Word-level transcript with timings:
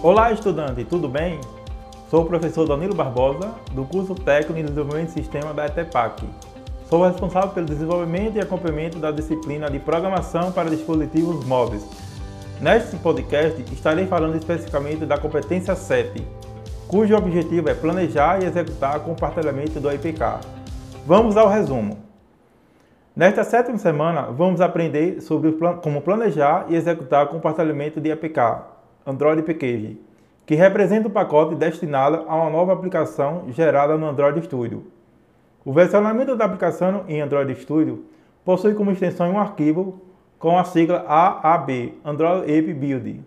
Olá, 0.00 0.30
estudante, 0.30 0.84
tudo 0.84 1.08
bem? 1.08 1.40
Sou 2.08 2.22
o 2.22 2.24
professor 2.24 2.64
Danilo 2.68 2.94
Barbosa, 2.94 3.52
do 3.72 3.84
curso 3.84 4.14
Técnico 4.14 4.60
em 4.60 4.64
Desenvolvimento 4.64 5.08
de 5.08 5.14
Sistema 5.14 5.52
da 5.52 5.66
ETEPAC. 5.66 6.24
Sou 6.88 7.04
responsável 7.04 7.50
pelo 7.50 7.66
desenvolvimento 7.66 8.36
e 8.36 8.40
acompanhamento 8.40 9.00
da 9.00 9.10
disciplina 9.10 9.68
de 9.68 9.80
Programação 9.80 10.52
para 10.52 10.70
Dispositivos 10.70 11.44
Móveis. 11.44 11.84
Neste 12.60 12.94
podcast, 12.98 13.60
estarei 13.72 14.06
falando 14.06 14.36
especificamente 14.36 15.04
da 15.04 15.18
competência 15.18 15.74
7, 15.74 16.24
cujo 16.86 17.16
objetivo 17.16 17.68
é 17.68 17.74
planejar 17.74 18.40
e 18.40 18.46
executar 18.46 18.98
o 18.98 19.00
compartilhamento 19.00 19.80
do 19.80 19.92
IPK. 19.92 20.38
Vamos 21.04 21.36
ao 21.36 21.48
resumo. 21.48 21.98
Nesta 23.16 23.42
sétima 23.42 23.78
semana, 23.78 24.30
vamos 24.30 24.60
aprender 24.60 25.20
sobre 25.20 25.50
como 25.82 26.00
planejar 26.02 26.66
e 26.68 26.76
executar 26.76 27.26
o 27.26 27.30
compartilhamento 27.30 28.00
de 28.00 28.12
APK, 28.12 28.77
Android 29.08 29.42
Package, 29.42 29.98
que 30.44 30.54
representa 30.54 31.08
o 31.08 31.10
pacote 31.10 31.54
destinado 31.54 32.24
a 32.28 32.36
uma 32.36 32.50
nova 32.50 32.72
aplicação 32.72 33.44
gerada 33.48 33.96
no 33.96 34.06
Android 34.06 34.42
Studio. 34.44 34.84
O 35.64 35.72
versionamento 35.72 36.36
da 36.36 36.44
aplicação 36.44 37.04
em 37.08 37.20
Android 37.20 37.54
Studio 37.54 38.04
possui 38.44 38.74
como 38.74 38.90
extensão 38.90 39.30
um 39.30 39.38
arquivo 39.38 40.00
com 40.38 40.58
a 40.58 40.64
sigla 40.64 41.04
AAB, 41.08 41.94
Android 42.04 42.52
App 42.52 42.74
Build. 42.74 43.24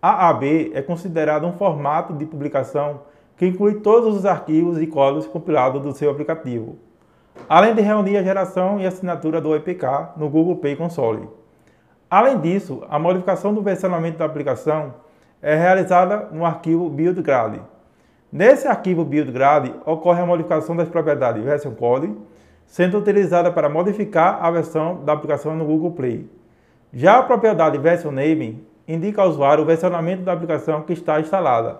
AAB 0.00 0.72
é 0.72 0.82
considerado 0.82 1.46
um 1.46 1.52
formato 1.52 2.12
de 2.12 2.24
publicação 2.24 3.00
que 3.36 3.46
inclui 3.46 3.80
todos 3.80 4.16
os 4.16 4.24
arquivos 4.24 4.80
e 4.80 4.86
códigos 4.86 5.26
compilados 5.26 5.82
do 5.82 5.92
seu 5.92 6.10
aplicativo 6.10 6.78
além 7.48 7.74
de 7.74 7.82
reunir 7.82 8.16
a 8.16 8.22
geração 8.22 8.80
e 8.80 8.86
assinatura 8.86 9.40
do 9.40 9.54
EPK 9.54 10.12
no 10.16 10.28
Google 10.28 10.56
Play 10.56 10.76
Console. 10.76 11.28
Além 12.08 12.38
disso, 12.40 12.82
a 12.88 12.98
modificação 12.98 13.52
do 13.52 13.62
versionamento 13.62 14.18
da 14.18 14.24
aplicação 14.24 14.94
é 15.44 15.54
realizada 15.54 16.30
no 16.32 16.46
arquivo 16.46 16.88
BuildGrad. 16.88 17.60
Nesse 18.32 18.66
arquivo 18.66 19.04
BuildGrad 19.04 19.74
ocorre 19.84 20.22
a 20.22 20.26
modificação 20.26 20.74
das 20.74 20.88
propriedades 20.88 21.44
version 21.44 21.72
code, 21.72 22.16
sendo 22.64 22.98
utilizada 22.98 23.52
para 23.52 23.68
modificar 23.68 24.42
a 24.42 24.50
versão 24.50 25.04
da 25.04 25.12
aplicação 25.12 25.54
no 25.54 25.66
Google 25.66 25.92
Play. 25.92 26.26
Já 26.94 27.18
a 27.18 27.22
propriedade 27.22 27.76
version 27.76 28.10
name 28.10 28.66
indica 28.88 29.20
ao 29.20 29.28
usuário 29.28 29.62
o 29.62 29.66
versionamento 29.66 30.22
da 30.22 30.32
aplicação 30.32 30.80
que 30.80 30.94
está 30.94 31.20
instalada. 31.20 31.78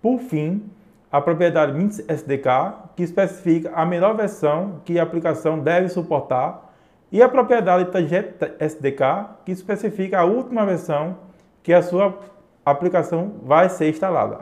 Por 0.00 0.20
fim, 0.20 0.62
a 1.10 1.20
propriedade 1.20 1.72
Mint 1.72 1.98
SDK, 2.08 2.92
que 2.94 3.02
especifica 3.02 3.72
a 3.74 3.84
menor 3.84 4.14
versão 4.14 4.80
que 4.84 4.96
a 4.96 5.02
aplicação 5.02 5.58
deve 5.58 5.88
suportar, 5.88 6.72
e 7.10 7.20
a 7.20 7.28
propriedade 7.28 7.90
Tangent 7.90 8.40
SDK, 8.60 9.42
que 9.44 9.50
especifica 9.50 10.20
a 10.20 10.24
última 10.24 10.64
versão 10.64 11.16
que 11.62 11.72
a 11.72 11.82
sua 11.82 12.18
aplicação 12.64 13.34
vai 13.42 13.68
ser 13.68 13.88
instalada. 13.88 14.40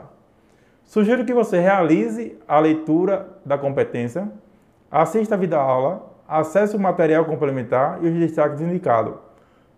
Sugiro 0.83 1.25
que 1.25 1.33
você 1.33 1.59
realize 1.59 2.37
a 2.47 2.59
leitura 2.59 3.27
da 3.45 3.57
competência, 3.57 4.29
assista 4.89 5.35
a 5.35 5.37
videoaula, 5.37 6.11
acesse 6.27 6.75
o 6.75 6.79
material 6.79 7.25
complementar 7.25 7.99
e 8.03 8.07
os 8.07 8.13
destaques 8.13 8.61
indicados, 8.61 9.15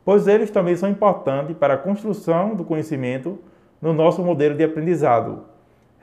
pois 0.03 0.27
eles 0.27 0.52
também 0.52 0.75
são 0.75 0.89
importantes 0.89 1.55
para 1.55 1.75
a 1.75 1.77
construção 1.77 2.55
do 2.55 2.64
conhecimento 2.64 3.39
no 3.81 3.94
nosso 3.94 4.23
modelo 4.23 4.55
de 4.55 4.64
aprendizado 4.64 5.53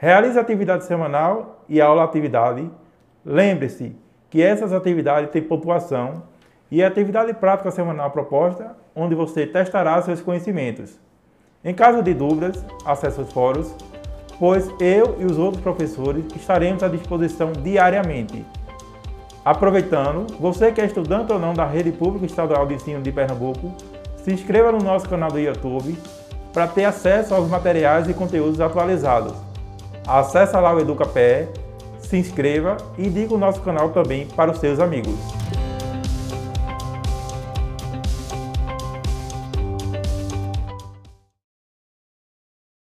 Realize 0.01 0.39
a 0.39 0.41
atividade 0.41 0.87
semanal 0.87 1.63
e 1.69 1.79
aula 1.79 2.03
atividade. 2.03 2.71
Lembre-se 3.23 3.95
que 4.31 4.41
essas 4.41 4.73
atividades 4.73 5.31
têm 5.31 5.43
pontuação 5.43 6.23
e 6.71 6.83
a 6.83 6.89
atividade 6.89 7.35
prática 7.35 7.71
semanal 7.71 8.11
proposta, 8.11 8.75
onde 8.97 9.15
você 9.15 9.47
testará 9.47 10.01
seus 10.01 10.23
conhecimentos. 10.23 10.99
Em 11.63 11.75
caso 11.75 12.03
de 12.03 12.15
dúvidas, 12.15 12.65
acesse 12.87 13.21
os 13.21 13.31
fóruns, 13.33 13.75
pois 14.39 14.71
eu 14.81 15.17
e 15.21 15.27
os 15.27 15.37
outros 15.37 15.63
professores 15.63 16.25
estaremos 16.35 16.83
à 16.83 16.89
disposição 16.89 17.53
diariamente. 17.53 18.47
Aproveitando, 19.45 20.27
você 20.39 20.73
que 20.73 20.81
é 20.81 20.87
estudante 20.87 21.31
ou 21.33 21.39
não 21.39 21.53
da 21.53 21.67
Rede 21.67 21.93
Pública 21.93 22.25
Estadual 22.25 22.67
de 22.67 22.75
Ensino 22.75 23.03
de 23.03 23.13
Pernambuco, 23.13 23.75
se 24.17 24.33
inscreva 24.33 24.73
no 24.73 24.79
nosso 24.79 25.07
canal 25.07 25.31
do 25.31 25.39
YouTube 25.39 25.99
para 26.51 26.67
ter 26.67 26.85
acesso 26.85 27.35
aos 27.35 27.49
materiais 27.49 28.09
e 28.09 28.15
conteúdos 28.15 28.59
atualizados. 28.59 29.35
Acesse 30.07 30.57
lá 30.57 30.75
o 30.75 30.81
EducaPE, 30.81 31.47
se 31.99 32.17
inscreva 32.17 32.79
e 32.97 33.07
indique 33.07 33.35
o 33.35 33.39
nosso 33.39 33.61
canal 33.61 33.91
também 33.91 34.27
para 34.29 34.51
os 34.51 34.59
seus 34.59 34.81
amigos. 34.81 35.15